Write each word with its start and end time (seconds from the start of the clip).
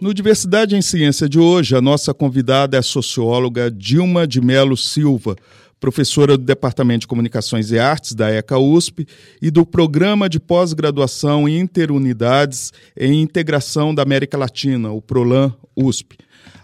No 0.00 0.14
Diversidade 0.14 0.74
em 0.74 0.80
Ciência 0.80 1.28
de 1.28 1.38
hoje, 1.38 1.76
a 1.76 1.80
nossa 1.82 2.14
convidada 2.14 2.74
é 2.74 2.80
a 2.80 2.82
socióloga 2.82 3.70
Dilma 3.70 4.26
de 4.26 4.40
Melo 4.40 4.74
Silva, 4.74 5.36
professora 5.78 6.38
do 6.38 6.44
Departamento 6.44 7.00
de 7.00 7.06
Comunicações 7.06 7.70
e 7.70 7.78
Artes 7.78 8.14
da 8.14 8.30
ECA 8.30 8.56
USP 8.56 9.06
e 9.42 9.50
do 9.50 9.66
Programa 9.66 10.26
de 10.26 10.40
Pós-Graduação 10.40 11.46
Interunidades 11.46 12.72
em 12.96 13.20
Integração 13.20 13.94
da 13.94 14.02
América 14.02 14.38
Latina, 14.38 14.90
o 14.90 15.02
PROLAN 15.02 15.54
USP. 15.76 16.16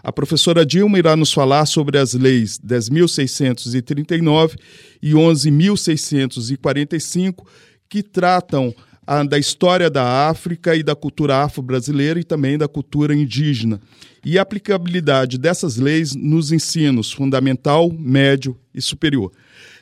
A 0.03 0.11
professora 0.11 0.65
Dilma 0.65 0.97
irá 0.97 1.15
nos 1.15 1.31
falar 1.31 1.67
sobre 1.67 1.99
as 1.99 2.15
leis 2.15 2.59
10.639 2.59 4.55
e 4.99 5.11
11.645 5.11 7.45
que 7.87 8.01
tratam 8.01 8.73
a, 9.07 9.23
da 9.23 9.39
história 9.39 9.89
da 9.89 10.27
África 10.29 10.75
e 10.75 10.83
da 10.83 10.93
cultura 10.93 11.37
afro-brasileira 11.37 12.19
e 12.19 12.23
também 12.25 12.57
da 12.57 12.67
cultura 12.67 13.15
indígena, 13.15 13.79
e 14.25 14.37
a 14.37 14.41
aplicabilidade 14.41 15.37
dessas 15.37 15.77
leis 15.77 16.13
nos 16.13 16.51
ensinos 16.51 17.13
fundamental, 17.13 17.89
médio 17.89 18.57
e 18.75 18.81
superior. 18.81 19.31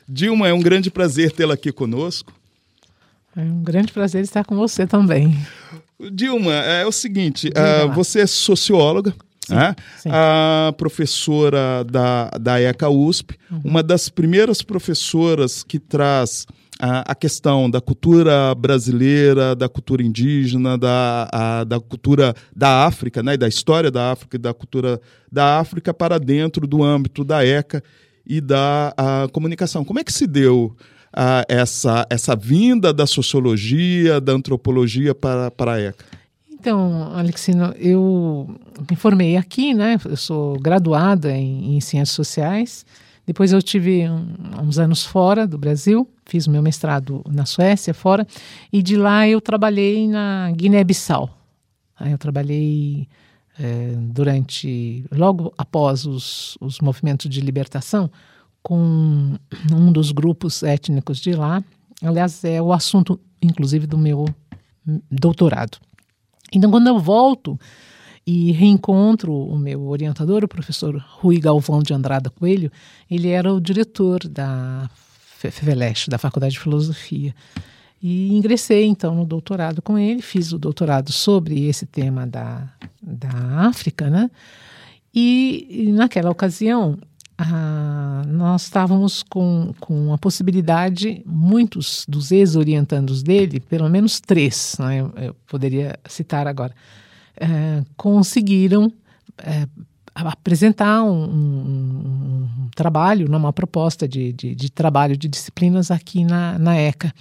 Dilma, 0.08 0.46
é 0.46 0.52
um 0.52 0.60
grande 0.60 0.88
prazer 0.88 1.32
tê-la 1.32 1.54
aqui 1.54 1.72
conosco. 1.72 2.32
É 3.36 3.40
um 3.40 3.62
grande 3.62 3.92
prazer 3.92 4.22
estar 4.22 4.44
com 4.44 4.54
você 4.54 4.86
também. 4.86 5.36
Dilma, 6.12 6.54
é 6.54 6.86
o 6.86 6.92
seguinte, 6.92 7.48
uh, 7.48 7.92
você 7.92 8.20
é 8.20 8.26
socióloga, 8.26 9.12
Sim, 9.46 9.54
né? 9.54 9.74
sim. 9.98 10.08
a 10.12 10.72
professora 10.76 11.84
da, 11.84 12.30
da 12.40 12.60
ECA 12.60 12.88
USP, 12.88 13.36
uhum. 13.50 13.60
uma 13.64 13.82
das 13.82 14.08
primeiras 14.08 14.62
professoras 14.62 15.62
que 15.62 15.78
traz 15.78 16.46
a, 16.80 17.12
a, 17.12 17.14
questão 17.14 17.70
da 17.70 17.80
cultura 17.80 18.54
brasileira, 18.54 19.54
da 19.54 19.68
cultura 19.68 20.02
indígena, 20.02 20.76
da, 20.76 21.28
a, 21.32 21.64
da 21.64 21.80
cultura 21.80 22.34
da 22.54 22.84
África, 22.84 23.22
né, 23.22 23.36
da 23.36 23.48
história 23.48 23.90
da 23.90 24.12
África 24.12 24.36
e 24.36 24.38
da 24.38 24.52
cultura 24.52 25.00
da 25.30 25.58
África 25.58 25.92
para 25.94 26.18
dentro 26.18 26.66
do 26.66 26.82
âmbito 26.82 27.24
da 27.24 27.44
ECA 27.44 27.82
e 28.26 28.40
da 28.40 28.94
comunicação. 29.32 29.84
Como 29.84 29.98
é 29.98 30.04
que 30.04 30.12
se 30.12 30.26
deu 30.26 30.74
essa, 31.48 32.06
essa 32.10 32.36
vinda 32.36 32.92
da 32.92 33.06
sociologia, 33.06 34.20
da 34.20 34.32
antropologia 34.32 35.14
para, 35.14 35.50
para 35.50 35.72
a 35.74 35.80
ECA? 35.80 36.04
Então, 36.50 37.12
Alexino, 37.14 37.72
eu 37.78 38.48
me 38.90 38.96
formei 38.96 39.36
aqui, 39.36 39.72
né? 39.72 39.98
Eu 40.04 40.16
sou 40.16 40.58
graduada 40.58 41.30
em, 41.30 41.76
em 41.76 41.80
Ciências 41.80 42.10
Sociais. 42.16 42.84
Depois 43.26 43.52
eu 43.52 43.60
tive 43.60 44.08
um, 44.08 44.26
uns 44.62 44.78
anos 44.78 45.04
fora 45.04 45.46
do 45.46 45.58
Brasil, 45.58 46.08
fiz 46.24 46.46
meu 46.46 46.62
mestrado 46.62 47.22
na 47.28 47.44
Suécia, 47.44 47.92
fora, 47.92 48.26
e 48.72 48.82
de 48.82 48.96
lá 48.96 49.28
eu 49.28 49.40
trabalhei 49.40 50.06
na 50.06 50.52
Guiné-Bissau. 50.52 51.28
Eu 52.00 52.18
trabalhei 52.18 53.08
é, 53.58 53.94
durante, 53.98 55.04
logo 55.10 55.52
após 55.58 56.06
os, 56.06 56.56
os 56.60 56.80
movimentos 56.80 57.28
de 57.28 57.40
libertação, 57.40 58.10
com 58.62 59.36
um 59.72 59.92
dos 59.92 60.12
grupos 60.12 60.62
étnicos 60.62 61.18
de 61.18 61.32
lá. 61.32 61.64
Aliás, 62.02 62.44
é 62.44 62.60
o 62.60 62.72
assunto, 62.72 63.18
inclusive, 63.40 63.86
do 63.86 63.96
meu 63.96 64.26
doutorado. 65.10 65.78
Então, 66.52 66.70
quando 66.70 66.86
eu 66.86 66.98
volto 66.98 67.58
e 68.26 68.50
reencontro 68.52 69.32
o 69.32 69.58
meu 69.58 69.86
orientador, 69.86 70.42
o 70.42 70.48
professor 70.48 70.96
Rui 70.96 71.38
Galvão 71.38 71.82
de 71.82 71.94
Andrada 71.94 72.28
Coelho, 72.28 72.72
ele 73.10 73.28
era 73.28 73.52
o 73.52 73.60
diretor 73.60 74.26
da 74.26 74.90
FEVELESH, 75.38 76.08
da 76.08 76.18
Faculdade 76.18 76.54
de 76.54 76.60
Filosofia. 76.60 77.34
E 78.02 78.36
ingressei 78.36 78.84
então 78.84 79.14
no 79.14 79.24
doutorado 79.24 79.80
com 79.80 79.96
ele, 79.96 80.20
fiz 80.20 80.52
o 80.52 80.58
doutorado 80.58 81.12
sobre 81.12 81.66
esse 81.66 81.86
tema 81.86 82.26
da, 82.26 82.68
da 83.00 83.30
África, 83.68 84.10
né? 84.10 84.30
E, 85.14 85.66
e 85.70 85.92
naquela 85.92 86.30
ocasião, 86.30 86.98
nós 88.26 88.62
estávamos 88.62 89.22
com, 89.22 89.72
com 89.78 90.12
a 90.12 90.18
possibilidade, 90.18 91.22
muitos 91.26 92.04
dos 92.08 92.32
ex-orientandos 92.32 93.22
dele, 93.22 93.60
pelo 93.60 93.88
menos 93.88 94.20
três, 94.20 94.76
né, 94.78 95.00
eu, 95.00 95.12
eu, 95.16 95.36
poderia 95.46 95.98
citar 96.08 96.46
agora, 96.46 96.74
é, 97.36 97.82
conseguiram 97.96 98.92
é, 99.38 99.66
apresentar 100.14 101.02
um, 101.02 101.24
um, 101.24 102.48
um, 102.64 102.68
trabalho, 102.74 103.26
uma 103.26 103.52
proposta 103.52 104.08
de, 104.08 104.32
de, 104.32 104.54
de, 104.54 104.70
trabalho 104.70 105.16
de 105.16 105.28
disciplinas 105.28 105.90
aqui 105.90 106.24
na, 106.24 106.58
na 106.58 106.76
ECA 106.76 107.12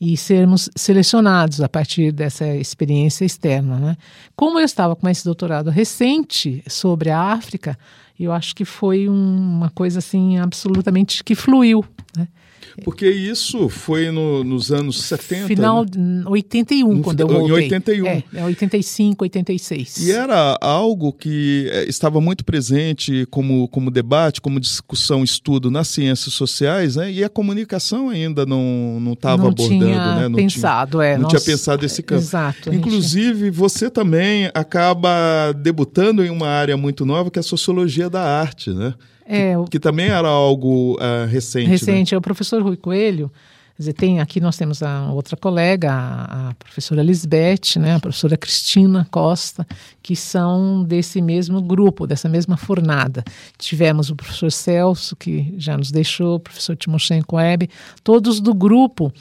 e 0.00 0.16
sermos 0.16 0.70
selecionados 0.76 1.60
a 1.60 1.68
partir 1.68 2.12
dessa 2.12 2.46
experiência 2.54 3.24
externa. 3.24 3.78
Né? 3.78 3.96
Como 4.36 4.58
eu 4.58 4.64
estava 4.64 4.94
com 4.94 5.08
esse 5.08 5.24
doutorado 5.24 5.70
recente 5.70 6.62
sobre 6.68 7.10
a 7.10 7.20
África, 7.20 7.76
eu 8.18 8.32
acho 8.32 8.54
que 8.54 8.64
foi 8.64 9.08
uma 9.08 9.70
coisa 9.70 9.98
assim 9.98 10.38
absolutamente 10.38 11.24
que 11.24 11.34
fluiu. 11.34 11.84
Né? 12.16 12.28
Porque 12.84 13.08
isso 13.08 13.68
foi 13.68 14.10
no, 14.10 14.44
nos 14.44 14.70
anos 14.70 15.02
70. 15.02 15.46
Final 15.46 15.84
né? 15.96 16.22
81, 16.26 16.92
no, 16.92 17.02
quando 17.02 17.20
eu 17.20 17.28
voltei. 17.28 17.48
Em 17.48 17.52
81. 17.52 18.06
É, 18.06 18.24
é 18.34 18.44
85, 18.44 19.24
86. 19.24 20.06
E 20.06 20.12
era 20.12 20.56
algo 20.60 21.12
que 21.12 21.68
é, 21.70 21.88
estava 21.88 22.20
muito 22.20 22.44
presente 22.44 23.26
como, 23.30 23.68
como 23.68 23.90
debate, 23.90 24.40
como 24.40 24.60
discussão, 24.60 25.24
estudo 25.24 25.70
nas 25.70 25.88
ciências 25.88 26.34
sociais, 26.34 26.96
né? 26.96 27.10
E 27.10 27.24
a 27.24 27.28
comunicação 27.28 28.08
ainda 28.08 28.46
não 28.46 28.98
não 29.00 29.12
estava 29.12 29.48
abordando, 29.48 29.68
tinha 29.68 30.14
né? 30.16 30.28
Não 30.28 30.36
pensado, 30.36 30.98
tinha, 30.98 31.04
é. 31.04 31.18
Não 31.18 31.28
tinha 31.28 31.40
pensado 31.40 31.84
esse 31.84 32.02
campo. 32.02 32.22
Exato. 32.22 32.72
Inclusive, 32.72 33.46
gente... 33.46 33.54
você 33.54 33.90
também 33.90 34.50
acaba 34.54 35.52
debutando 35.52 36.24
em 36.24 36.30
uma 36.30 36.48
área 36.48 36.76
muito 36.76 37.04
nova, 37.04 37.30
que 37.30 37.38
é 37.38 37.40
a 37.40 37.42
sociologia 37.42 38.08
da 38.08 38.22
arte, 38.22 38.70
né? 38.70 38.94
É, 39.30 39.54
que, 39.64 39.72
que, 39.72 39.78
também 39.78 40.08
era 40.08 40.28
algo 40.28 40.94
uh, 40.94 41.26
recente. 41.28 41.66
Né? 41.66 41.72
Recente. 41.72 42.12
Né? 42.12 42.16
É 42.16 42.18
o 42.18 42.22
professor 42.22 42.62
Rui 42.62 42.76
Coelho. 42.76 43.30
Dizer, 43.78 43.92
tem, 43.92 44.18
aqui 44.18 44.40
nós 44.40 44.56
temos 44.56 44.82
a 44.82 45.12
outra 45.12 45.36
colega, 45.36 45.92
a, 45.92 46.48
a, 46.48 46.54
professora 46.54 47.00
Lisbeth, 47.00 47.78
né, 47.78 47.94
a 47.94 48.00
professora 48.00 48.36
Cristina 48.36 49.06
Costa, 49.08 49.64
que 50.02 50.16
são 50.16 50.82
desse 50.82 51.22
mesmo 51.22 51.62
grupo, 51.62 52.04
dessa 52.04 52.28
mesma 52.28 52.56
fornada. 52.56 53.22
Tivemos 53.56 54.10
o 54.10 54.16
professor 54.16 54.50
Celso, 54.50 55.14
que 55.14 55.54
já 55.56 55.76
nos 55.76 55.92
deixou, 55.92 56.36
o 56.36 56.40
professor 56.40 56.74
Timoshenko 56.74 57.36
Web, 57.36 57.70
todos 58.02 58.40
do 58.40 58.52
grupo 58.52 59.12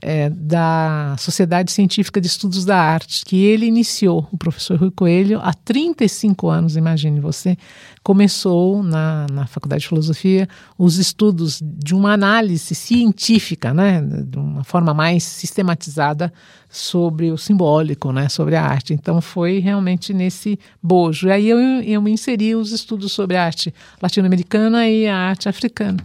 é, 0.00 0.30
da 0.30 1.16
Sociedade 1.18 1.72
Científica 1.72 2.20
de 2.20 2.26
Estudos 2.26 2.64
da 2.64 2.78
Arte, 2.78 3.24
que 3.24 3.44
ele 3.44 3.66
iniciou, 3.66 4.28
o 4.32 4.36
professor 4.36 4.78
Rui 4.78 4.90
Coelho, 4.90 5.40
há 5.42 5.52
35 5.52 6.48
anos, 6.48 6.76
imagine 6.76 7.20
você, 7.20 7.56
começou 8.02 8.82
na, 8.82 9.26
na 9.32 9.46
Faculdade 9.46 9.82
de 9.82 9.88
Filosofia 9.88 10.48
os 10.78 10.96
estudos 10.96 11.60
de 11.60 11.94
uma 11.94 12.12
análise 12.12 12.74
científica, 12.74 13.74
né, 13.74 14.00
de 14.00 14.38
uma 14.38 14.62
forma 14.62 14.94
mais 14.94 15.24
sistematizada 15.24 16.32
sobre 16.68 17.32
o 17.32 17.38
simbólico, 17.38 18.12
né, 18.12 18.28
sobre 18.28 18.54
a 18.54 18.62
arte. 18.62 18.94
Então 18.94 19.20
foi 19.20 19.58
realmente 19.58 20.14
nesse 20.14 20.58
bojo. 20.82 21.28
E 21.28 21.32
aí 21.32 21.48
eu, 21.48 21.58
eu 21.58 22.00
me 22.00 22.12
inseri 22.12 22.54
os 22.54 22.70
estudos 22.70 23.12
sobre 23.12 23.36
a 23.36 23.44
arte 23.44 23.74
latino-americana 24.00 24.88
e 24.88 25.06
a 25.06 25.16
arte 25.16 25.48
africana. 25.48 25.98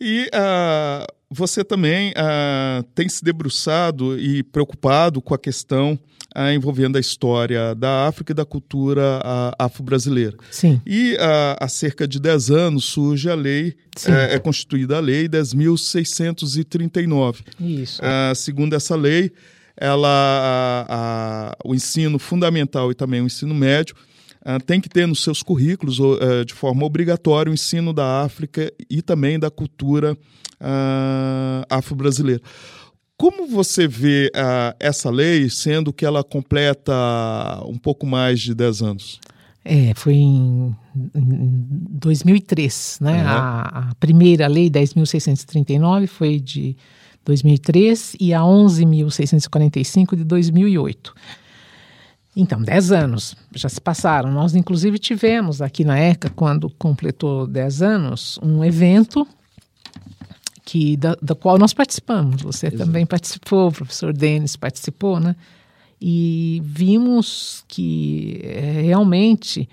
E 0.00 0.28
uh, 0.34 1.06
você 1.34 1.64
também 1.64 2.12
uh, 2.12 2.84
tem 2.94 3.08
se 3.08 3.24
debruçado 3.24 4.16
e 4.18 4.44
preocupado 4.44 5.20
com 5.20 5.34
a 5.34 5.38
questão 5.38 5.98
uh, 6.36 6.50
envolvendo 6.54 6.96
a 6.96 7.00
história 7.00 7.74
da 7.74 8.06
África 8.06 8.30
e 8.32 8.34
da 8.34 8.44
cultura 8.44 9.20
afro-brasileira. 9.58 10.36
Sim. 10.50 10.80
E 10.86 11.16
há 11.60 11.68
cerca 11.68 12.06
de 12.06 12.20
10 12.20 12.50
anos 12.50 12.84
surge 12.84 13.28
a 13.28 13.34
lei, 13.34 13.74
é, 14.06 14.36
é, 14.36 14.38
constituída 14.38 14.98
a 14.98 15.00
Lei 15.00 15.28
10.639. 15.28 17.38
Isso. 17.60 18.00
segundo 18.36 18.74
essa 18.74 18.94
lei, 18.94 19.32
ela, 19.76 21.56
o 21.64 21.74
ensino 21.74 22.16
fundamental 22.18 22.92
e 22.92 22.94
também 22.94 23.20
o 23.20 23.26
ensino 23.26 23.54
médio 23.54 23.96
Uh, 24.44 24.62
tem 24.64 24.80
que 24.80 24.88
ter 24.88 25.06
nos 25.06 25.22
seus 25.22 25.42
currículos, 25.42 25.98
uh, 25.98 26.44
de 26.44 26.52
forma 26.52 26.84
obrigatória, 26.84 27.50
o 27.50 27.54
ensino 27.54 27.92
da 27.92 28.22
África 28.22 28.70
e 28.90 29.00
também 29.00 29.38
da 29.38 29.50
cultura 29.50 30.12
uh, 30.60 31.64
afro-brasileira. 31.70 32.42
como 33.16 33.46
você 33.46 33.88
vê 33.88 34.30
uh, 34.34 34.76
essa 34.78 35.08
lei, 35.10 35.48
sendo 35.48 35.92
que 35.92 36.04
ela 36.04 36.22
completa 36.22 36.92
um 37.66 37.78
pouco 37.78 38.06
mais 38.06 38.40
de 38.40 38.54
10 38.54 38.82
anos? 38.82 39.20
É, 39.64 39.94
foi 39.94 40.14
em, 40.14 40.76
em 41.14 41.64
2003, 41.90 42.98
né? 43.00 43.22
Uhum. 43.22 43.28
A, 43.28 43.60
a, 43.62 43.94
primeira 43.94 44.46
lei, 44.46 44.68
10.639, 44.68 46.06
foi 46.06 46.38
de 46.38 46.76
2003 47.24 48.14
e 48.20 48.34
a 48.34 48.40
11.645 48.40 50.16
de 50.16 50.24
2008. 50.24 51.14
Então, 52.36 52.60
10 52.60 52.92
anos 52.92 53.36
já 53.54 53.68
se 53.68 53.80
passaram. 53.80 54.32
Nós, 54.32 54.54
inclusive, 54.54 54.98
tivemos 54.98 55.62
aqui 55.62 55.84
na 55.84 55.98
ECA, 55.98 56.28
quando 56.30 56.68
completou 56.70 57.46
10 57.46 57.82
anos, 57.82 58.38
um 58.42 58.64
evento 58.64 59.26
que 60.64 60.96
da, 60.96 61.16
da 61.20 61.34
qual 61.34 61.58
nós 61.58 61.72
participamos. 61.72 62.42
Você 62.42 62.66
Exato. 62.66 62.84
também 62.84 63.06
participou, 63.06 63.68
o 63.68 63.72
professor 63.72 64.12
Denis 64.12 64.56
participou, 64.56 65.20
né? 65.20 65.36
E 66.00 66.60
vimos 66.64 67.64
que 67.68 68.40
é, 68.42 68.82
realmente 68.82 69.68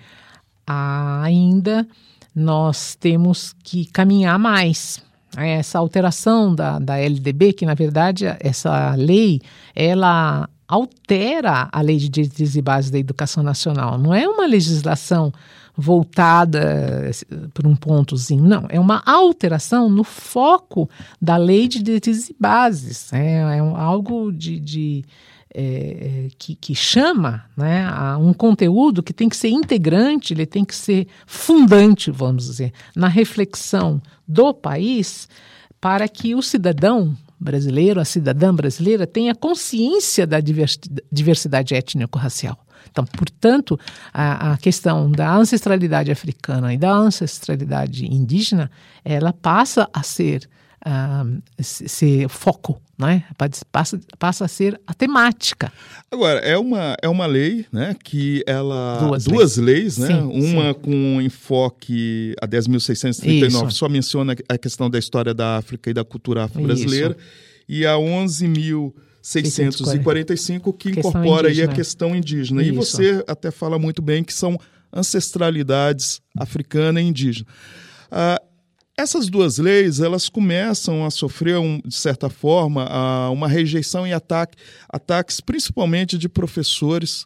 ainda 0.66 1.86
nós 2.34 2.94
temos 2.94 3.54
que 3.64 3.86
caminhar 3.86 4.38
mais. 4.38 5.02
Essa 5.36 5.78
alteração 5.78 6.54
da, 6.54 6.78
da 6.78 6.98
LDB, 6.98 7.54
que 7.54 7.64
na 7.64 7.74
verdade 7.74 8.26
essa 8.38 8.94
lei, 8.94 9.40
ela 9.74 10.48
altera 10.72 11.68
a 11.70 11.80
lei 11.82 11.98
de 11.98 12.08
diretrizes 12.08 12.56
e 12.56 12.62
bases 12.62 12.90
da 12.90 12.98
educação 12.98 13.42
nacional. 13.42 13.98
Não 13.98 14.14
é 14.14 14.26
uma 14.26 14.46
legislação 14.46 15.30
voltada 15.76 17.10
por 17.52 17.66
um 17.66 17.76
pontozinho, 17.76 18.42
não. 18.42 18.66
É 18.70 18.80
uma 18.80 19.02
alteração 19.04 19.90
no 19.90 20.02
foco 20.02 20.88
da 21.20 21.36
lei 21.36 21.68
de 21.68 21.82
diretrizes 21.82 22.30
e 22.30 22.36
bases. 22.38 23.12
É, 23.12 23.36
é 23.36 23.58
algo 23.58 24.32
de, 24.32 24.58
de 24.58 25.04
é, 25.54 26.28
que, 26.38 26.54
que, 26.54 26.74
chama 26.74 27.44
né, 27.54 27.86
a 27.86 28.16
um 28.16 28.32
conteúdo 28.32 29.02
que 29.02 29.12
tem 29.12 29.28
que 29.28 29.36
ser 29.36 29.48
integrante, 29.50 30.32
ele 30.32 30.46
tem 30.46 30.64
que 30.64 30.74
ser 30.74 31.06
fundante, 31.26 32.10
vamos 32.10 32.46
dizer, 32.46 32.72
na 32.96 33.08
reflexão 33.08 34.00
do 34.26 34.54
país 34.54 35.28
para 35.78 36.08
que 36.08 36.34
o 36.34 36.40
cidadão 36.40 37.14
brasileiro, 37.42 38.00
a 38.00 38.04
cidadã 38.04 38.54
brasileira, 38.54 39.06
tenha 39.06 39.34
consciência 39.34 40.26
da 40.26 40.38
diversidade 41.10 41.74
étnico-racial. 41.74 42.58
Então, 42.90 43.04
portanto, 43.04 43.78
a, 44.12 44.52
a, 44.52 44.56
questão 44.58 45.10
da 45.10 45.34
ancestralidade 45.34 46.10
africana 46.10 46.74
e 46.74 46.76
da 46.76 46.92
ancestralidade 46.92 48.06
indígena, 48.06 48.70
ela 49.04 49.32
passa 49.32 49.88
a 49.92 50.02
ser, 50.02 50.48
uh, 50.86 51.42
ser 51.62 52.28
foco, 52.28 52.80
né? 52.98 53.24
passa, 53.70 54.00
passa 54.18 54.44
a 54.44 54.48
ser 54.48 54.80
a 54.86 54.94
temática. 54.94 55.72
Agora, 56.10 56.40
é 56.40 56.56
uma, 56.58 56.96
é 57.02 57.08
uma 57.08 57.26
lei 57.26 57.66
né, 57.72 57.96
que 58.02 58.42
ela... 58.46 58.98
Duas, 59.00 59.24
duas 59.24 59.56
leis, 59.56 59.96
leis 59.96 59.98
né? 59.98 60.08
Sim, 60.08 60.52
uma 60.52 60.72
sim. 60.72 60.80
com 60.80 61.22
enfoque 61.22 62.34
a 62.40 62.46
10.639, 62.46 63.70
só 63.70 63.88
menciona 63.88 64.34
a 64.48 64.58
questão 64.58 64.90
da 64.90 64.98
história 64.98 65.32
da 65.32 65.56
África 65.56 65.90
e 65.90 65.94
da 65.94 66.04
cultura 66.04 66.44
afro-brasileira, 66.44 67.16
e 67.68 67.86
a 67.86 67.94
11.000... 67.94 68.92
645, 69.24 70.72
que 70.72 70.90
incorpora 70.90 71.46
aí 71.46 71.62
a 71.62 71.68
questão 71.68 72.12
indígena. 72.12 72.60
Isso. 72.60 72.72
E 72.72 72.74
você 72.74 73.24
até 73.28 73.52
fala 73.52 73.78
muito 73.78 74.02
bem 74.02 74.24
que 74.24 74.34
são 74.34 74.58
ancestralidades 74.92 76.20
africana 76.36 77.00
e 77.00 77.04
indígena. 77.04 77.46
Ah, 78.10 78.42
essas 78.96 79.28
duas 79.28 79.58
leis 79.58 80.00
elas 80.00 80.28
começam 80.28 81.04
a 81.04 81.10
sofrer, 81.10 81.58
um, 81.58 81.80
de 81.84 81.94
certa 81.94 82.28
forma, 82.28 82.84
a, 82.84 83.30
uma 83.30 83.48
rejeição 83.48 84.06
e 84.06 84.12
ataque, 84.12 84.56
ataques 84.88 85.40
principalmente 85.40 86.18
de 86.18 86.28
professores 86.28 87.24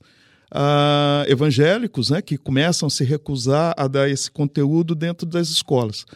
ah, 0.50 1.24
evangélicos, 1.28 2.10
né, 2.10 2.22
que 2.22 2.38
começam 2.38 2.86
a 2.86 2.90
se 2.90 3.04
recusar 3.04 3.74
a 3.76 3.88
dar 3.88 4.08
esse 4.08 4.30
conteúdo 4.30 4.94
dentro 4.94 5.26
das 5.26 5.48
escolas. 5.48 6.06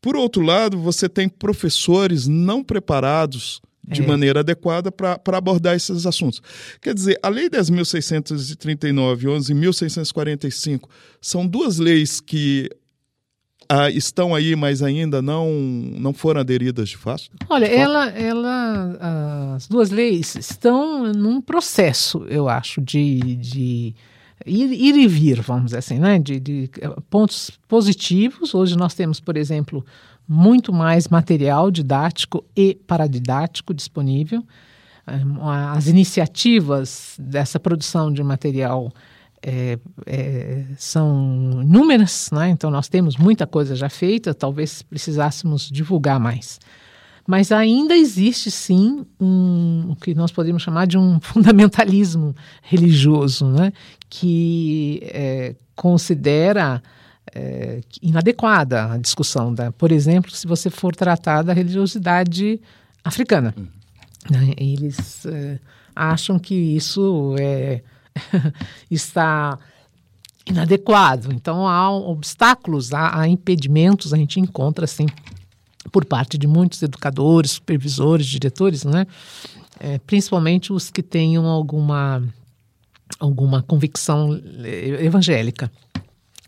Por 0.00 0.16
outro 0.16 0.42
lado, 0.42 0.78
você 0.78 1.08
tem 1.08 1.28
professores 1.28 2.26
não 2.26 2.62
preparados 2.62 3.60
de 3.82 4.02
é. 4.02 4.06
maneira 4.06 4.40
adequada 4.40 4.92
para 4.92 5.18
abordar 5.36 5.74
esses 5.74 6.06
assuntos. 6.06 6.40
Quer 6.80 6.94
dizer, 6.94 7.18
a 7.22 7.28
Lei 7.28 7.48
10.639 7.50 9.22
e 9.22 9.26
11.645 9.26 10.88
são 11.20 11.46
duas 11.46 11.78
leis 11.78 12.20
que 12.20 12.70
ah, 13.72 13.88
estão 13.88 14.34
aí, 14.34 14.56
mas 14.56 14.82
ainda 14.82 15.22
não, 15.22 15.48
não 15.48 16.12
foram 16.12 16.40
aderidas 16.40 16.88
de 16.88 16.96
fato? 16.96 17.30
Olha, 17.48 17.66
ela, 17.66 18.08
ela, 18.08 19.54
as 19.54 19.68
duas 19.68 19.90
leis 19.90 20.34
estão 20.34 21.12
num 21.12 21.40
processo, 21.40 22.26
eu 22.28 22.48
acho, 22.48 22.80
de, 22.80 23.20
de 23.36 23.94
ir, 24.44 24.72
ir 24.72 24.96
e 24.96 25.06
vir, 25.06 25.40
vamos 25.40 25.66
dizer 25.66 25.78
assim, 25.78 26.00
né? 26.00 26.18
de, 26.18 26.40
de 26.40 26.68
pontos 27.08 27.52
positivos. 27.68 28.56
Hoje 28.56 28.76
nós 28.76 28.92
temos, 28.92 29.20
por 29.20 29.36
exemplo, 29.36 29.86
muito 30.26 30.72
mais 30.72 31.06
material 31.06 31.70
didático 31.70 32.44
e 32.56 32.74
paradidático 32.88 33.72
disponível. 33.72 34.42
As 35.72 35.86
iniciativas 35.86 37.14
dessa 37.20 37.60
produção 37.60 38.12
de 38.12 38.24
material 38.24 38.92
é, 39.42 39.78
é, 40.06 40.64
são 40.76 41.60
inúmeras, 41.62 42.30
né? 42.32 42.50
então 42.50 42.70
nós 42.70 42.88
temos 42.88 43.16
muita 43.16 43.46
coisa 43.46 43.74
já 43.74 43.88
feita, 43.88 44.34
talvez 44.34 44.82
precisássemos 44.82 45.68
divulgar 45.68 46.20
mais. 46.20 46.58
Mas 47.26 47.52
ainda 47.52 47.96
existe 47.96 48.50
sim 48.50 49.06
um, 49.20 49.90
o 49.90 49.96
que 49.96 50.14
nós 50.14 50.32
podemos 50.32 50.62
chamar 50.62 50.86
de 50.86 50.98
um 50.98 51.20
fundamentalismo 51.22 52.34
religioso, 52.62 53.46
né? 53.46 53.72
que 54.08 55.00
é, 55.04 55.54
considera 55.76 56.82
é, 57.34 57.80
inadequada 58.02 58.92
a 58.92 58.98
discussão. 58.98 59.54
Da, 59.54 59.70
por 59.70 59.92
exemplo, 59.92 60.30
se 60.30 60.46
você 60.46 60.68
for 60.70 60.94
tratar 60.94 61.42
da 61.42 61.52
religiosidade 61.52 62.60
africana. 63.04 63.54
Uhum. 63.56 63.68
Né? 64.30 64.54
Eles 64.56 65.24
é, 65.26 65.58
acham 65.94 66.38
que 66.38 66.54
isso 66.54 67.34
é, 67.38 67.82
está 68.90 69.58
inadequado. 70.46 71.32
Então, 71.32 71.66
há 71.66 71.90
obstáculos, 71.90 72.92
há, 72.92 73.20
há 73.20 73.28
impedimentos, 73.28 74.12
a 74.12 74.16
gente 74.16 74.40
encontra, 74.40 74.84
assim, 74.84 75.06
por 75.92 76.04
parte 76.04 76.36
de 76.36 76.46
muitos 76.46 76.82
educadores, 76.82 77.52
supervisores, 77.52 78.26
diretores, 78.26 78.84
né? 78.84 79.06
É, 79.78 79.98
principalmente 79.98 80.72
os 80.72 80.90
que 80.90 81.02
tenham 81.02 81.46
alguma, 81.46 82.22
alguma 83.18 83.62
convicção 83.62 84.38
evangélica 85.00 85.70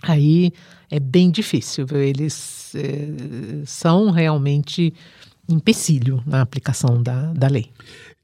aí 0.02 0.52
é 0.90 0.98
bem 0.98 1.30
difícil. 1.30 1.86
Viu? 1.86 1.98
Eles 1.98 2.74
é, 2.74 3.62
são 3.64 4.10
realmente 4.10 4.92
empecilho 5.48 6.22
na 6.26 6.42
aplicação 6.42 7.02
da, 7.02 7.32
da 7.32 7.46
lei. 7.46 7.70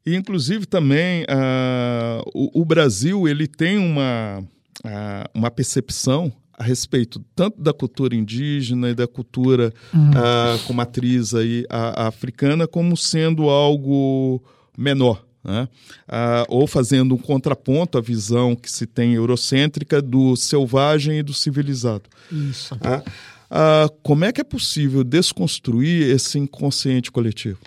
E, 0.05 0.15
inclusive, 0.15 0.67
também 0.67 1.23
uh, 1.25 2.23
o, 2.35 2.63
o, 2.63 2.65
Brasil 2.65 3.29
ele 3.29 3.47
tem 3.47 3.79
uma, 3.79 4.43
uh, 4.85 5.29
uma 5.35 5.51
percepção 5.51 6.33
a 6.53 6.65
respeito 6.65 7.25
tanto 7.37 7.61
da 7.61 7.73
cultura 7.73 8.17
indígena 8.17 8.91
e 8.91 8.95
da 8.95 9.07
cultura 9.07 9.73
hum. 9.95 10.11
uh, 10.11 10.67
com 10.67 10.73
matriz 10.73 11.35
aí, 11.35 11.65
africana 11.69 12.67
como 12.67 12.97
sendo 12.97 13.49
algo 13.49 14.43
menor 14.77 15.29
né? 15.49 15.69
Ah, 16.07 16.45
ou 16.49 16.67
fazendo 16.67 17.15
um 17.15 17.19
contraponto 17.19 17.97
à 17.97 18.01
visão 18.01 18.55
que 18.55 18.71
se 18.71 18.87
tem 18.87 19.15
eurocêntrica 19.15 20.03
do 20.03 20.37
selvagem 20.37 21.19
e 21.19 21.23
do 21.23 21.33
civilizado. 21.33 22.05
Isso. 22.31 22.77
Ah, 22.81 23.03
ah, 23.51 23.89
como 24.03 24.25
é 24.25 24.33
que 24.33 24.41
é 24.41 24.45
possível 24.45 25.03
desconstruir 25.03 26.15
esse 26.15 26.39
inconsciente 26.39 27.11
coletivo? 27.11 27.59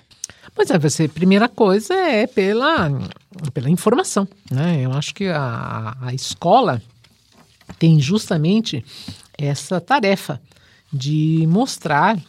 Pois 0.54 0.70
é, 0.70 0.78
você, 0.78 1.08
primeira 1.08 1.48
coisa 1.48 1.94
é 1.94 2.28
pela, 2.28 2.90
pela 3.54 3.70
informação. 3.70 4.28
Né? 4.50 4.82
Eu 4.82 4.92
acho 4.92 5.14
que 5.14 5.28
a, 5.28 5.96
a 6.02 6.14
escola 6.14 6.82
tem 7.80 8.00
justamente 8.00 8.84
essa 9.38 9.80
tarefa 9.80 10.42
de 10.92 11.46
mostrar 11.48 12.20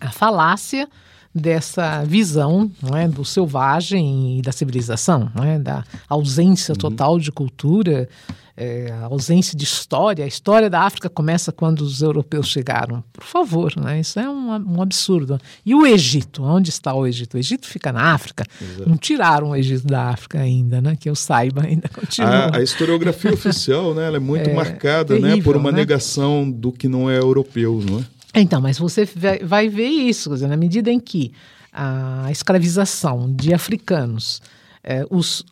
a 0.00 0.10
falácia 0.10 0.88
dessa 1.32 2.04
visão 2.04 2.70
é, 2.94 3.06
do 3.06 3.24
selvagem 3.24 4.38
e 4.38 4.42
da 4.42 4.50
civilização, 4.50 5.30
é, 5.44 5.58
da 5.58 5.84
ausência 6.08 6.72
uhum. 6.72 6.78
total 6.78 7.18
de 7.18 7.30
cultura, 7.30 8.08
é, 8.56 8.92
a 8.92 9.06
ausência 9.06 9.56
de 9.56 9.64
história. 9.64 10.24
A 10.24 10.28
história 10.28 10.68
da 10.68 10.82
África 10.82 11.08
começa 11.08 11.52
quando 11.52 11.80
os 11.80 12.02
europeus 12.02 12.48
chegaram. 12.48 13.02
Por 13.12 13.24
favor, 13.24 13.72
né? 13.76 14.00
isso 14.00 14.18
é 14.18 14.28
um, 14.28 14.76
um 14.76 14.82
absurdo. 14.82 15.40
E 15.64 15.74
o 15.74 15.86
Egito? 15.86 16.42
Onde 16.42 16.70
está 16.70 16.94
o 16.94 17.06
Egito? 17.06 17.34
O 17.34 17.38
Egito 17.38 17.66
fica 17.66 17.92
na 17.92 18.12
África. 18.12 18.44
Exato. 18.60 18.88
Não 18.88 18.96
tiraram 18.96 19.50
o 19.50 19.56
Egito 19.56 19.86
da 19.86 20.08
África 20.08 20.40
ainda, 20.40 20.80
né? 20.80 20.96
que 20.98 21.08
eu 21.08 21.14
saiba, 21.14 21.62
ainda 21.62 21.88
continua. 21.92 22.30
A, 22.30 22.56
a 22.58 22.62
historiografia 22.62 23.32
oficial 23.32 23.94
né? 23.94 24.06
Ela 24.06 24.16
é 24.16 24.20
muito 24.20 24.50
é, 24.50 24.54
marcada 24.54 25.14
terrível, 25.14 25.36
né? 25.36 25.42
por 25.42 25.56
uma 25.56 25.72
né? 25.72 25.78
negação 25.78 26.50
do 26.50 26.72
que 26.72 26.88
não 26.88 27.10
é 27.10 27.18
europeu, 27.18 27.82
não 27.88 28.00
é? 28.00 28.04
Então, 28.40 28.60
mas 28.60 28.78
você 28.78 29.08
vai 29.42 29.68
ver 29.68 29.88
isso, 29.88 30.30
dizer, 30.30 30.46
na 30.46 30.56
medida 30.56 30.90
em 30.90 31.00
que 31.00 31.32
a 31.72 32.28
escravização 32.30 33.32
de 33.32 33.52
africanos 33.52 34.40
é, 34.82 35.04
os 35.10 35.44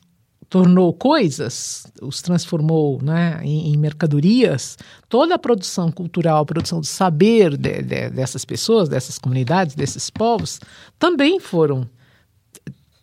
tornou 0.48 0.92
coisas, 0.94 1.86
os 2.00 2.22
transformou 2.22 3.00
né, 3.02 3.40
em, 3.42 3.72
em, 3.72 3.76
mercadorias, 3.76 4.78
toda 5.08 5.34
a 5.34 5.38
produção 5.38 5.92
cultural, 5.92 6.42
a 6.42 6.46
produção 6.46 6.80
do 6.80 6.86
saber 6.86 7.56
de, 7.56 7.82
de, 7.82 8.10
dessas 8.10 8.44
pessoas, 8.44 8.88
dessas 8.88 9.18
comunidades, 9.18 9.74
desses 9.74 10.08
povos, 10.08 10.58
também 10.98 11.38
foram 11.38 11.86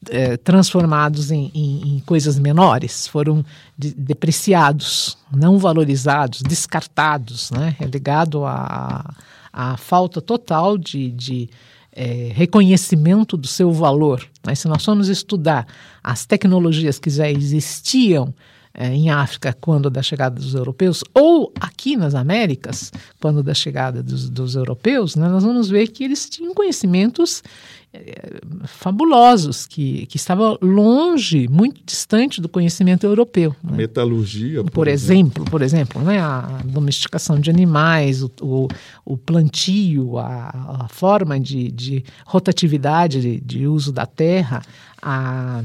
é, 0.10 0.38
transformados 0.38 1.32
em, 1.32 1.52
em, 1.54 1.96
em, 1.96 2.00
coisas 2.00 2.40
menores, 2.40 3.08
foram 3.08 3.46
de, 3.78 3.94
depreciados, 3.94 5.18
não 5.32 5.60
valorizados, 5.60 6.42
descartados, 6.42 7.52
né, 7.52 7.75
relegado 7.78 8.44
à, 8.44 9.14
à 9.54 9.78
falta 9.78 10.20
total 10.20 10.78
de, 10.80 11.12
de 11.12 11.50
é, 11.96 12.32
reconhecimento 12.34 13.38
do 13.38 13.48
seu 13.48 13.72
valor. 13.72 14.28
Mas 14.46 14.60
se 14.60 14.68
nós 14.68 14.84
formos 14.84 15.08
estudar 15.08 15.66
as 16.04 16.25
tecnologias 16.25 17.00
que 17.00 17.10
já 17.10 17.30
existiam 17.30 18.34
é, 18.77 18.94
em 18.94 19.10
África 19.10 19.55
quando 19.60 19.89
da 19.89 20.03
chegada 20.03 20.36
dos 20.36 20.53
europeus, 20.53 21.03
ou 21.13 21.51
aqui 21.60 21.96
nas 21.96 22.13
Américas, 22.13 22.91
quando 23.22 23.41
da 23.41 23.53
chegada 23.53 24.03
dos, 24.03 24.29
dos 24.29 24.55
europeus, 24.55 25.15
né, 25.15 25.29
nós 25.29 25.44
vamos 25.44 25.70
ver 25.70 25.88
que 25.88 26.03
eles 26.03 26.29
tinham 26.29 26.53
conhecimentos 26.53 27.41
é, 27.94 28.41
fabulosos, 28.65 29.65
que, 29.65 30.05
que 30.08 30.17
estavam 30.17 30.58
longe, 30.62 31.48
muito 31.48 31.82
distante 31.86 32.41
do 32.41 32.50
conhecimento 32.50 33.05
europeu. 33.05 33.55
Né? 33.63 33.77
Metalurgia, 33.77 34.62
por, 34.63 34.72
por 34.72 34.88
exemplo, 34.89 35.44
exemplo, 35.44 35.46
por 35.46 35.62
exemplo, 35.62 36.01
né, 36.01 36.20
a 36.20 36.62
domesticação 36.65 37.39
de 37.39 37.50
animais, 37.50 38.22
o, 38.22 38.32
o, 38.41 38.67
o 39.05 39.17
plantio, 39.17 40.17
a, 40.17 40.84
a, 40.84 40.88
forma 40.89 41.39
de, 41.39 41.72
de 41.72 42.03
rotatividade 42.25 43.22
de, 43.22 43.39
de 43.39 43.67
uso 43.67 43.94
da 43.94 44.05
terra, 44.05 44.62
a 45.01 45.63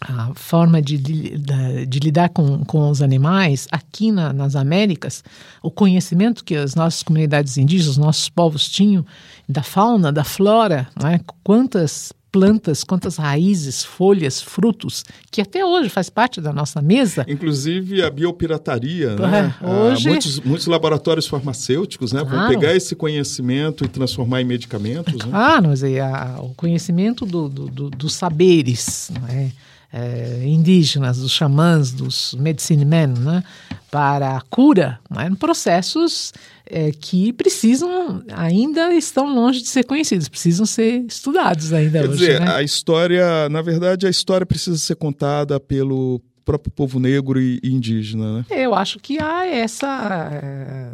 a 0.00 0.32
forma 0.34 0.80
de, 0.80 0.96
de, 0.96 1.86
de, 1.86 1.98
lidar 1.98 2.30
com, 2.30 2.64
com 2.64 2.88
os 2.88 3.02
animais 3.02 3.68
aqui 3.70 4.10
na, 4.10 4.32
nas 4.32 4.56
Américas, 4.56 5.22
o 5.62 5.70
conhecimento 5.70 6.42
que 6.42 6.56
as 6.56 6.74
nossas 6.74 7.02
comunidades 7.02 7.58
indígenas, 7.58 7.92
os 7.92 7.98
nossos 7.98 8.28
povos 8.28 8.68
tinham 8.68 9.04
da 9.48 9.62
fauna, 9.62 10.10
da 10.10 10.24
flora, 10.24 10.88
né? 11.00 11.20
quantas 11.44 12.12
plantas, 12.32 12.84
quantas 12.84 13.16
raízes, 13.16 13.84
folhas, 13.84 14.40
frutos, 14.40 15.04
que 15.30 15.40
até 15.40 15.64
hoje 15.64 15.88
faz 15.88 16.08
parte 16.08 16.40
da 16.40 16.52
nossa 16.52 16.80
mesa. 16.80 17.26
Inclusive 17.28 18.02
a 18.02 18.10
biopirataria, 18.10 19.16
né? 19.16 19.54
É, 19.60 19.66
hoje... 19.66 20.06
Ah, 20.06 20.10
muitos, 20.10 20.40
muitos 20.40 20.66
laboratórios 20.66 21.26
farmacêuticos 21.26 22.12
né, 22.12 22.20
claro. 22.20 22.36
vão 22.36 22.48
pegar 22.48 22.74
esse 22.74 22.94
conhecimento 22.94 23.84
e 23.84 23.88
transformar 23.88 24.40
em 24.40 24.44
medicamentos. 24.44 25.26
Né? 25.26 25.30
Ah, 25.32 25.60
mas 25.60 25.82
é, 25.82 26.00
a, 26.00 26.38
o 26.40 26.54
conhecimento 26.54 27.26
do, 27.26 27.48
do, 27.48 27.66
do, 27.66 27.90
dos 27.90 28.14
saberes, 28.14 29.10
né? 29.22 29.50
É, 29.92 30.42
indígenas, 30.44 31.18
dos 31.18 31.32
xamãs, 31.32 31.92
dos 31.92 32.34
medicine 32.34 32.84
men, 32.84 33.08
né, 33.08 33.42
para 33.90 34.36
a 34.36 34.40
cura, 34.42 35.00
né, 35.10 35.30
processos 35.38 36.32
é, 36.66 36.92
que 36.92 37.32
precisam, 37.32 38.22
ainda 38.32 38.94
estão 38.94 39.34
longe 39.34 39.60
de 39.60 39.68
ser 39.68 39.84
conhecidos, 39.84 40.28
precisam 40.28 40.64
ser 40.64 41.04
estudados 41.08 41.72
ainda 41.72 42.00
Quer 42.00 42.08
hoje. 42.08 42.18
dizer, 42.18 42.40
né? 42.40 42.54
a 42.54 42.62
história, 42.62 43.48
na 43.48 43.60
verdade, 43.62 44.06
a 44.06 44.10
história 44.10 44.46
precisa 44.46 44.78
ser 44.78 44.94
contada 44.94 45.58
pelo 45.58 46.20
próprio 46.44 46.70
povo 46.70 46.98
negro 46.98 47.40
e, 47.40 47.60
indígena, 47.62 48.38
né? 48.38 48.44
Eu 48.50 48.74
acho 48.74 48.98
que 48.98 49.20
há 49.20 49.46
essa 49.46 50.30
é, 50.32 50.92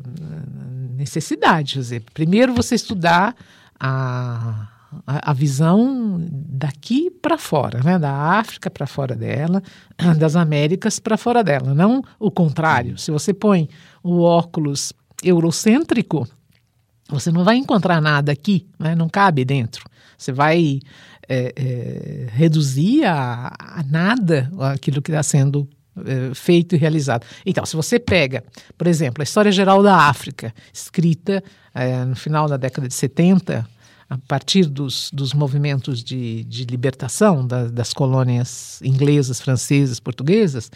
necessidade. 0.97 1.75
Dizer, 1.75 2.03
primeiro 2.13 2.55
você 2.55 2.75
estudar 2.75 3.35
a 3.79 4.69
a, 5.07 5.31
a 5.31 5.33
visão 5.33 6.19
daqui 6.31 7.11
para 7.11 7.37
fora, 7.37 7.81
né? 7.83 7.99
da 7.99 8.13
África 8.13 8.71
para 8.71 8.87
fora 8.87 9.15
dela, 9.15 9.63
das 10.19 10.37
Américas 10.37 10.99
para 10.99 11.17
fora 11.17 11.43
dela, 11.43 11.75
não 11.75 12.03
o 12.19 12.31
contrário. 12.31 12.97
Se 12.99 13.11
você 13.11 13.35
põe 13.35 13.69
o 14.03 14.21
óculos 14.21 14.93
eurocêntrico, 15.23 16.29
você 17.09 17.31
não 17.31 17.45
vai 17.45 17.57
encontrar 17.57 18.01
nada 18.01 18.33
aqui, 18.33 18.67
né? 18.79 18.95
não 18.95 19.09
cabe 19.09 19.45
dentro. 19.45 19.85
Você 20.17 20.33
vai 20.33 20.81
é, 21.29 21.53
é, 21.57 22.27
reduzir 22.33 23.05
a, 23.05 23.53
a, 23.59 23.83
nada 23.85 24.51
aquilo 24.73 25.03
que 25.03 25.11
está 25.11 25.23
sendo 25.23 25.69
é, 26.05 26.35
feito 26.35 26.75
e 26.75 26.79
realizado. 26.79 27.25
Então, 27.45 27.65
se 27.65 27.77
você 27.77 27.99
pega, 27.99 28.45
por 28.77 28.87
exemplo, 28.87 29.23
a 29.23 29.25
História 29.25 29.53
Geral 29.53 29.83
da 29.83 29.97
África, 29.97 30.55
escrita 30.73 31.43
é, 31.75 32.05
no 32.05 32.17
final 32.17 32.49
da 32.49 32.57
década 32.57 32.89
de 32.89 32.95
70 32.95 33.67
a 34.09 34.19
partir 34.19 34.67
dos, 34.67 35.11
dos 35.13 35.35
movimentos 35.35 36.03
de, 36.03 36.45
de 36.45 36.65
libertação 36.65 37.47
da, 37.47 37.67
das 37.67 37.93
colônias 37.93 38.81
inglesas, 38.83 39.41
francesas, 39.41 39.99
portuguesas, 39.99 40.71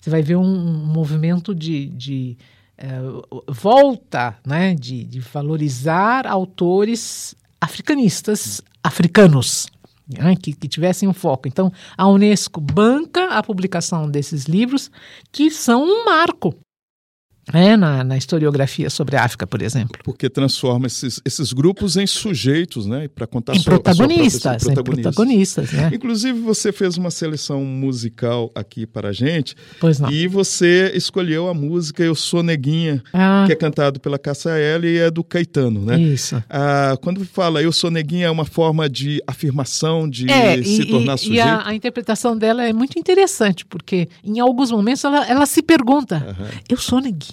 você 0.00 0.10
vai 0.10 0.22
ver 0.22 0.36
um, 0.36 0.42
um 0.42 0.86
movimento 0.86 1.54
de, 1.54 1.86
de 1.86 2.36
uh, 2.82 3.44
volta 3.52 4.36
né, 4.44 4.74
de, 4.74 5.04
de 5.04 5.20
valorizar 5.20 6.26
autores 6.26 7.36
africanistas, 7.60 8.60
africanos, 8.82 9.68
né, 10.08 10.34
que, 10.34 10.52
que, 10.52 10.66
tivessem 10.66 11.08
um 11.08 11.14
foco. 11.14 11.46
Então, 11.46 11.72
a 11.96 12.08
Unesco 12.08 12.60
banca 12.60 13.26
a 13.26 13.42
publicação 13.42 14.10
desses 14.10 14.46
livros, 14.46 14.90
que 15.30 15.50
são 15.50 15.84
um 15.84 16.04
marco 16.04 16.52
é, 17.52 17.76
na, 17.76 18.04
na, 18.04 18.16
historiografia 18.16 18.88
sobre 18.88 19.16
a 19.16 19.24
África, 19.24 19.46
por 19.46 19.60
exemplo. 19.62 19.98
Porque 20.04 20.30
transforma 20.30 20.86
esses, 20.86 21.20
esses 21.24 21.52
grupos 21.52 21.96
em 21.96 22.06
sujeitos, 22.06 22.86
né? 22.86 23.08
Para 23.08 23.26
contar 23.26 23.56
em 23.56 23.58
sua, 23.58 23.80
protagonistas, 23.80 24.62
sua 24.62 24.72
em 24.72 24.74
protagonistas. 24.76 25.72
Né? 25.72 25.90
Inclusive, 25.92 26.38
você 26.38 26.70
fez 26.70 26.96
uma 26.96 27.10
seleção 27.10 27.64
musical 27.64 28.50
aqui 28.54 28.86
para 28.86 29.08
a 29.08 29.12
gente. 29.12 29.56
Pois 29.80 29.98
não. 29.98 30.10
E 30.10 30.28
você 30.28 30.92
escolheu 30.94 31.48
a 31.48 31.54
música 31.54 32.04
Eu 32.04 32.14
Sou 32.14 32.44
Neguinha, 32.44 33.02
ah. 33.12 33.42
que 33.46 33.52
é 33.52 33.56
cantado 33.56 33.98
pela 33.98 34.20
L 34.56 34.88
e 34.88 34.98
é 34.98 35.10
do 35.10 35.24
Caetano, 35.24 35.84
né? 35.84 36.00
Isso. 36.00 36.42
Ah, 36.48 36.96
quando 37.02 37.24
fala 37.24 37.60
Eu 37.60 37.72
Sou 37.72 37.90
Neguinha, 37.90 38.26
é 38.26 38.30
uma 38.30 38.44
forma 38.44 38.88
de 38.88 39.20
afirmação, 39.26 40.08
de 40.08 40.30
é, 40.30 40.62
se 40.62 40.82
e, 40.82 40.86
tornar 40.86 41.16
e, 41.16 41.18
sujeito. 41.18 41.36
E 41.36 41.40
a, 41.40 41.66
a, 41.66 41.74
interpretação 41.74 42.38
dela 42.38 42.64
é 42.64 42.72
muito 42.72 42.98
interessante, 42.98 43.66
porque 43.66 44.08
em 44.22 44.38
alguns 44.38 44.70
momentos 44.70 45.04
ela, 45.04 45.26
ela 45.26 45.44
se 45.44 45.60
pergunta: 45.60 46.24
uhum. 46.38 46.46
Eu 46.68 46.76
sou 46.76 47.00
neguinha? 47.00 47.31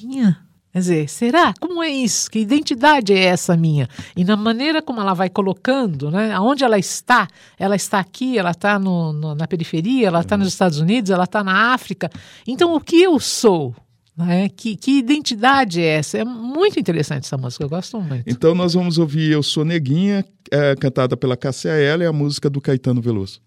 Quer 0.71 0.79
dizer, 0.79 1.09
será? 1.09 1.53
Como 1.59 1.81
é 1.81 1.89
isso? 1.89 2.29
Que 2.29 2.39
identidade 2.39 3.11
é 3.11 3.25
essa 3.25 3.57
minha? 3.57 3.87
E 4.15 4.23
na 4.23 4.37
maneira 4.37 4.81
como 4.83 5.01
ela 5.01 5.15
vai 5.15 5.27
colocando, 5.27 6.11
né? 6.11 6.31
Aonde 6.31 6.63
ela 6.63 6.77
está? 6.77 7.27
Ela 7.57 7.75
está 7.75 7.99
aqui, 7.99 8.37
ela 8.37 8.51
está 8.51 8.77
no, 8.77 9.11
no, 9.11 9.33
na 9.33 9.47
periferia, 9.47 10.07
ela 10.07 10.21
está 10.21 10.37
nos 10.37 10.47
Estados 10.47 10.79
Unidos, 10.79 11.09
ela 11.09 11.23
está 11.23 11.43
na 11.43 11.73
África. 11.73 12.09
Então, 12.47 12.75
o 12.75 12.79
que 12.79 13.01
eu 13.01 13.19
sou? 13.19 13.75
Né? 14.15 14.49
Que, 14.49 14.75
que 14.75 14.99
identidade 14.99 15.81
é 15.81 15.97
essa? 15.97 16.17
É 16.19 16.25
muito 16.25 16.79
interessante 16.79 17.23
essa 17.23 17.37
música, 17.37 17.63
eu 17.63 17.69
gosto 17.69 17.99
muito. 17.99 18.25
Então, 18.27 18.53
nós 18.53 18.73
vamos 18.73 18.97
ouvir 18.97 19.31
Eu 19.31 19.41
Sou 19.41 19.65
Neguinha, 19.65 20.23
é, 20.51 20.75
cantada 20.75 21.17
pela 21.17 21.35
Cássia 21.35 21.71
Ela, 21.71 22.03
e 22.03 22.05
a 22.05 22.13
música 22.13 22.49
do 22.49 22.61
Caetano 22.61 23.01
Veloso. 23.01 23.41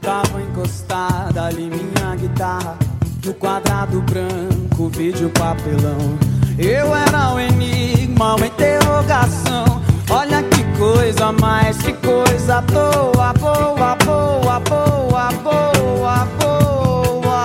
Tava 0.00 0.40
encostada 0.40 1.44
ali 1.44 1.64
minha 1.64 2.16
guitarra 2.16 2.78
no 3.24 3.34
quadrado 3.34 4.00
branco, 4.02 4.61
vídeo 4.88 5.30
papelão. 5.30 6.18
Eu 6.58 6.94
era 6.94 7.34
o 7.34 7.40
enigma, 7.40 8.36
uma 8.36 8.46
interrogação. 8.46 9.82
Olha 10.10 10.42
que 10.42 10.62
coisa 10.78 11.32
mais, 11.32 11.78
que 11.78 11.92
coisa 11.94 12.60
boa, 12.60 13.32
boa, 13.32 13.96
boa, 13.96 14.60
boa, 14.60 15.28
boa, 15.42 16.28
boa. 16.38 17.44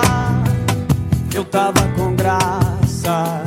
Eu 1.34 1.44
tava 1.44 1.80
com 1.96 2.14
graça, 2.14 3.42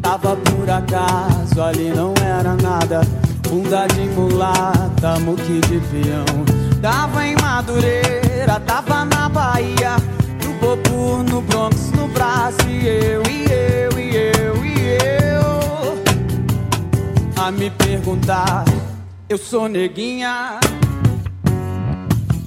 tava 0.00 0.36
por 0.36 0.70
acaso, 0.70 1.60
ali 1.62 1.90
não 1.90 2.14
era 2.24 2.54
nada. 2.54 3.00
Bunda 3.48 3.86
de 3.88 4.02
mulata, 4.10 5.18
muque 5.20 5.60
de 5.60 5.80
peão. 5.80 6.44
Tava 6.80 7.26
em 7.26 7.34
Madureira, 7.40 8.60
tava 8.60 9.04
na 9.04 9.28
Bahia 9.28 9.96
bobo 10.76 11.22
no 11.22 11.40
Bronx, 11.40 11.90
no 11.92 12.08
Brasil. 12.08 12.68
E 12.68 12.86
eu, 12.86 13.22
e 13.22 13.46
eu, 13.46 13.98
e 13.98 14.16
eu, 14.16 14.64
e 14.64 14.98
eu. 15.32 16.04
A 17.42 17.50
me 17.50 17.70
perguntar, 17.70 18.64
eu 19.28 19.38
sou 19.38 19.68
neguinha. 19.68 20.60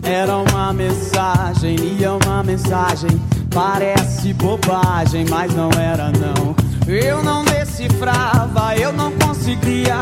Era 0.03 0.37
uma 0.37 0.73
mensagem, 0.73 1.75
e 1.79 2.03
é 2.03 2.11
uma 2.11 2.43
mensagem. 2.43 3.09
Parece 3.53 4.33
bobagem, 4.33 5.25
mas 5.29 5.53
não 5.55 5.71
era 5.71 6.11
não. 6.11 6.55
Eu 6.87 7.23
não 7.23 7.43
decifrava, 7.45 8.75
eu 8.75 8.91
não 8.93 9.11
conseguia. 9.13 9.97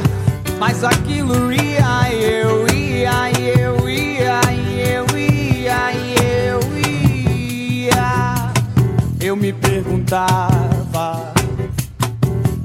Mas 0.59 0.83
aquilo 0.83 1.53
ia, 1.53 2.13
eu 2.13 2.67
ia, 2.75 3.31
eu 3.31 3.78
perguntava. 9.81 11.33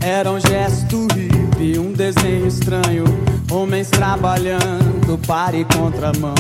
Era 0.01 0.31
um 0.31 0.41
gesto 0.41 1.07
hippie, 1.15 1.79
um 1.79 1.93
desenho 1.93 2.47
estranho, 2.47 3.05
Homens 3.51 3.89
trabalhando 3.89 5.19
para 5.27 5.57
e 5.57 5.65
contramão. 5.65 6.35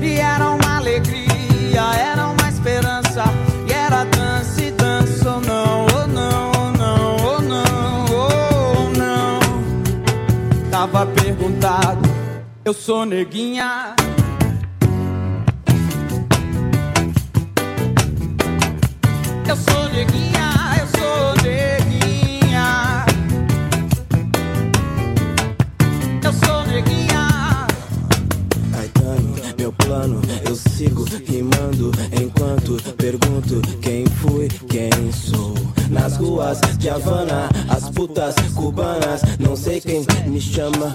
E 0.00 0.14
era 0.14 0.50
uma 0.50 0.76
alegria, 0.78 1.82
era 1.98 2.28
uma 2.28 2.48
esperança. 2.48 3.24
E 3.68 3.72
era 3.72 4.04
dança 4.04 4.62
e 4.62 4.70
dança 4.70 5.34
ou 5.34 5.40
não, 5.40 5.86
ou 5.86 6.06
não, 6.06 6.52
ou 6.52 6.70
não, 6.70 7.16
ou 7.24 7.40
não, 7.42 8.04
ou 8.14 8.90
não. 8.90 9.40
Tava 10.70 11.06
perguntado, 11.06 12.08
eu 12.64 12.72
sou 12.72 13.04
neguinha. 13.04 13.94
Eu 19.50 19.56
sou 19.56 19.88
neguinha, 19.88 20.52
eu 20.78 20.86
sou 20.96 21.34
neguinha. 21.42 23.04
Eu 26.22 26.32
sou 26.32 26.66
neguinha. 26.66 27.66
Caetano, 28.70 29.34
meu 29.58 29.72
plano, 29.72 30.22
eu 30.48 30.54
sigo 30.54 31.02
rimando 31.26 31.90
enquanto 32.12 32.80
pergunto 32.92 33.60
quem 33.80 34.06
fui, 34.06 34.46
quem 34.68 35.10
sou. 35.10 35.52
Nas 35.90 36.16
ruas 36.16 36.60
de 36.78 36.88
Havana, 36.88 37.48
as 37.68 37.90
putas 37.90 38.36
cubanas, 38.54 39.22
não 39.40 39.56
sei 39.56 39.80
quem 39.80 40.06
me 40.26 40.40
chama. 40.40 40.94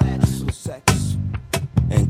Em 1.92 2.06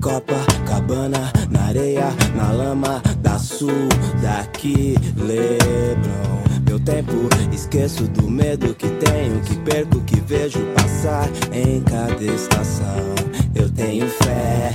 Na 1.50 1.66
areia, 1.66 2.14
na 2.36 2.52
lama 2.52 3.02
da 3.20 3.40
sul, 3.40 3.90
daqui, 4.22 4.96
Leblon. 5.18 6.44
Meu 6.68 6.80
tempo, 6.80 7.28
esqueço 7.52 8.08
do 8.08 8.30
medo 8.30 8.76
que 8.76 8.88
tenho, 8.88 9.42
que 9.42 9.56
perco, 9.60 10.00
que 10.02 10.20
vejo 10.22 10.60
passar 10.76 11.28
em 11.52 11.82
cada 11.82 12.24
estação. 12.24 13.16
Eu 13.56 13.70
tenho 13.72 14.08
fé, 14.08 14.72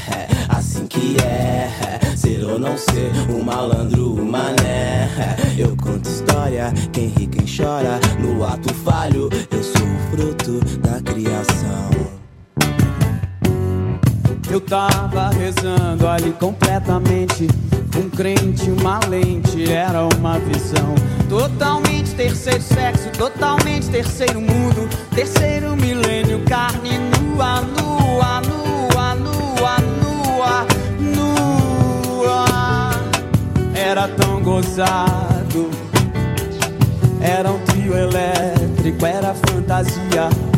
assim 0.49 0.87
que 0.87 1.17
é, 1.23 1.71
ser 2.17 2.45
ou 2.45 2.59
não 2.59 2.76
ser, 2.76 3.12
um 3.31 3.45
malandro, 3.45 4.21
um 4.21 4.25
mané. 4.25 5.09
Eu 5.57 5.76
conto 5.76 6.09
história, 6.09 6.73
quem 6.93 7.07
ri, 7.09 7.29
quem 7.29 7.47
chora, 7.47 8.00
no 8.19 8.45
ato 8.45 8.75
falho, 8.75 9.29
eu 9.50 9.62
sou 9.62 9.87
o 9.87 10.11
fruto 10.11 10.79
da 10.79 11.00
criação. 11.00 12.20
Eu 14.50 14.61
tava 14.61 15.28
rezando 15.28 16.09
ali 16.09 16.33
completamente. 16.33 17.47
Um 17.97 18.11
crente, 18.11 18.69
uma 18.69 18.99
lente, 19.09 19.71
era 19.71 20.02
uma 20.16 20.40
visão. 20.40 20.92
Totalmente 21.28 22.12
terceiro 22.16 22.61
sexo, 22.61 23.11
totalmente 23.16 23.88
terceiro 23.88 24.40
mundo. 24.40 24.88
Terceiro 25.14 25.76
milênio, 25.76 26.45
carne 26.47 26.99
nua, 26.99 27.61
nua, 27.61 28.40
nua, 28.40 29.14
nua, 29.14 29.78
nua, 29.78 30.66
nua. 30.99 32.90
Era 33.73 34.09
tão 34.09 34.42
gozado. 34.42 35.71
Era 37.21 37.52
um 37.52 37.59
trio 37.66 37.97
elétrico, 37.97 39.07
era 39.07 39.33
fantasia. 39.33 40.50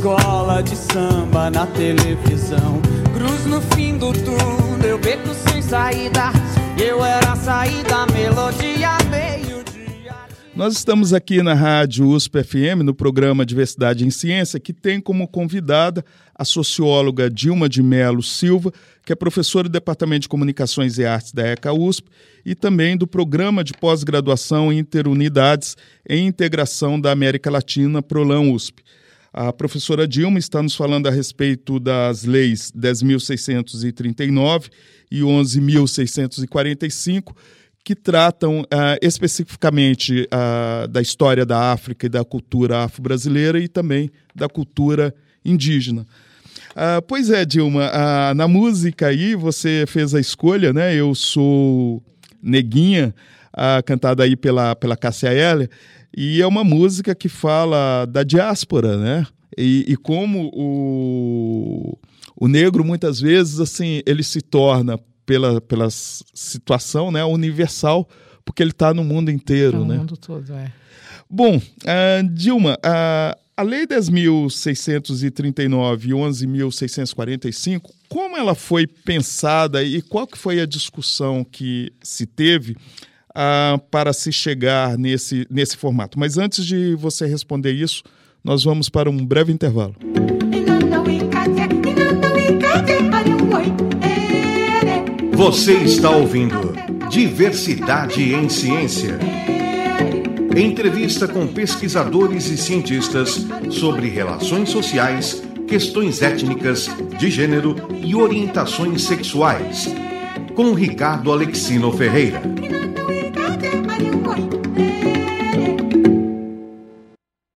Escola 0.00 0.62
de 0.62 0.74
samba 0.74 1.50
na 1.50 1.66
televisão. 1.66 2.80
Cruz 3.12 3.44
no 3.44 3.60
fim 3.76 3.98
do 3.98 4.14
túnel, 4.14 4.98
beco 4.98 5.28
sem 5.34 5.60
saída. 5.60 6.32
Eu 6.82 7.04
era 7.04 7.32
a 7.32 7.36
saída, 7.36 8.06
melodia, 8.06 8.96
meio-dia. 9.10 10.14
Nós 10.56 10.72
estamos 10.72 11.12
aqui 11.12 11.42
na 11.42 11.52
Rádio 11.52 12.08
USP 12.08 12.42
FM, 12.42 12.82
no 12.82 12.94
programa 12.94 13.44
Diversidade 13.44 14.06
em 14.06 14.10
Ciência, 14.10 14.58
que 14.58 14.72
tem 14.72 15.02
como 15.02 15.28
convidada 15.28 16.02
a 16.34 16.46
socióloga 16.46 17.28
Dilma 17.28 17.68
de 17.68 17.82
Melo 17.82 18.22
Silva, 18.22 18.72
que 19.04 19.12
é 19.12 19.14
professora 19.14 19.68
do 19.68 19.72
Departamento 19.72 20.22
de 20.22 20.30
Comunicações 20.30 20.96
e 20.96 21.04
Artes 21.04 21.32
da 21.32 21.46
ECA 21.46 21.74
USP 21.74 22.08
e 22.42 22.54
também 22.54 22.96
do 22.96 23.06
Programa 23.06 23.62
de 23.62 23.74
Pós-Graduação 23.74 24.72
Interunidades 24.72 25.76
em 26.08 26.26
Integração 26.26 26.98
da 26.98 27.12
América 27.12 27.50
Latina, 27.50 28.00
PROLAN 28.00 28.50
USP. 28.50 28.82
A 29.32 29.52
professora 29.52 30.08
Dilma 30.08 30.40
está 30.40 30.60
nos 30.60 30.74
falando 30.74 31.06
a 31.06 31.10
respeito 31.10 31.78
das 31.78 32.24
leis 32.24 32.72
10.639 32.76 34.68
e 35.08 35.20
11.645, 35.20 37.32
que 37.84 37.94
tratam 37.94 38.62
uh, 38.62 38.66
especificamente 39.00 40.26
uh, 40.26 40.88
da 40.88 41.00
história 41.00 41.46
da 41.46 41.70
África 41.72 42.06
e 42.06 42.08
da 42.08 42.24
cultura 42.24 42.82
afro-brasileira 42.82 43.60
e 43.60 43.68
também 43.68 44.10
da 44.34 44.48
cultura 44.48 45.14
indígena. 45.44 46.04
Uh, 46.72 47.00
pois 47.06 47.30
é, 47.30 47.44
Dilma, 47.44 47.88
na 48.34 48.48
música 48.48 49.06
aí 49.06 49.36
você 49.36 49.84
fez 49.86 50.12
a 50.12 50.18
escolha, 50.20 50.72
né? 50.72 50.92
Eu 50.94 51.14
sou 51.14 52.02
Neguinha, 52.42 53.14
cantada 53.84 54.24
aí 54.24 54.34
pela, 54.36 54.76
pela 54.76 54.96
Cássia 54.96 55.32
Eller, 55.32 55.68
e 56.16 56.40
é 56.42 56.46
uma 56.46 56.64
música 56.64 57.14
que 57.14 57.28
fala 57.28 58.06
da 58.06 58.22
diáspora, 58.22 58.96
né? 58.96 59.26
E, 59.56 59.84
e 59.88 59.96
como 59.96 60.50
o, 60.52 61.98
o 62.36 62.48
negro, 62.48 62.84
muitas 62.84 63.20
vezes, 63.20 63.60
assim, 63.60 64.02
ele 64.06 64.22
se 64.22 64.40
torna, 64.40 64.98
pela, 65.26 65.60
pela 65.60 65.88
situação 65.90 67.10
né, 67.12 67.24
universal, 67.24 68.08
porque 68.44 68.62
ele 68.62 68.72
está 68.72 68.92
no 68.92 69.04
mundo 69.04 69.30
inteiro. 69.30 69.72
Tá 69.72 69.78
no 69.78 69.84
né? 69.84 69.98
mundo 69.98 70.16
todo, 70.16 70.52
é. 70.52 70.72
Bom, 71.28 71.58
uh, 71.58 71.60
Dilma, 72.32 72.74
uh, 72.74 73.38
a 73.56 73.62
Lei 73.62 73.86
10.639 73.86 76.06
e 76.06 76.08
11.645, 76.08 77.82
como 78.08 78.36
ela 78.36 78.56
foi 78.56 78.88
pensada 78.88 79.84
e 79.84 80.02
qual 80.02 80.26
que 80.26 80.36
foi 80.36 80.60
a 80.60 80.66
discussão 80.66 81.44
que 81.44 81.92
se 82.02 82.26
teve 82.26 82.76
para 83.90 84.12
se 84.12 84.32
chegar 84.32 84.98
nesse, 84.98 85.46
nesse 85.50 85.76
formato. 85.76 86.18
Mas 86.18 86.38
antes 86.38 86.64
de 86.64 86.94
você 86.94 87.26
responder 87.26 87.72
isso, 87.72 88.02
nós 88.42 88.64
vamos 88.64 88.88
para 88.88 89.10
um 89.10 89.24
breve 89.24 89.52
intervalo. 89.52 89.94
Você 95.34 95.72
está 95.72 96.10
ouvindo 96.10 96.74
Diversidade 97.10 98.34
em 98.34 98.48
Ciência. 98.48 99.18
Entrevista 100.56 101.26
com 101.26 101.46
pesquisadores 101.46 102.48
e 102.50 102.56
cientistas 102.56 103.46
sobre 103.70 104.08
relações 104.08 104.68
sociais, 104.68 105.42
questões 105.66 106.22
étnicas, 106.22 106.88
de 107.18 107.30
gênero 107.30 107.74
e 108.02 108.14
orientações 108.14 109.02
sexuais. 109.02 109.88
Com 110.54 110.74
Ricardo 110.74 111.32
Alexino 111.32 111.90
Ferreira. 111.92 112.42